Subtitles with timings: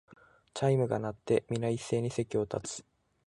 [0.55, 2.85] チャイムが鳴って、みな一斉に席を立つ